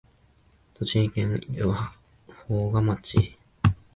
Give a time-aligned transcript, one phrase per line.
[0.73, 1.39] 栃木県
[2.47, 3.37] 芳賀町